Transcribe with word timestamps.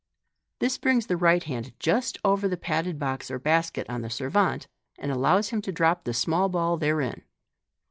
This 0.57 0.79
brings 0.79 1.05
the 1.05 1.15
right 1.15 1.43
hand 1.43 1.73
just 1.79 2.17
over 2.25 2.47
the 2.47 2.57
padded 2.57 2.97
box 2.97 3.29
or 3.29 3.37
basket 3.37 3.87
on 3.87 4.01
the 4.01 4.09
servante, 4.09 4.65
and 4.97 5.11
allows 5.11 5.49
him 5.49 5.61
to 5.61 5.71
drop 5.71 6.05
the 6.05 6.13
small 6.15 6.49
ball 6.49 6.75
therein. 6.75 7.21